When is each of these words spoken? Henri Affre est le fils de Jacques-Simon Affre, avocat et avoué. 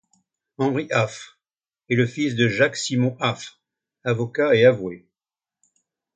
Henri 0.57 0.87
Affre 0.89 1.39
est 1.89 1.93
le 1.95 2.07
fils 2.07 2.33
de 2.33 2.47
Jacques-Simon 2.47 3.15
Affre, 3.19 3.61
avocat 4.03 4.55
et 4.55 4.65
avoué. 4.65 5.05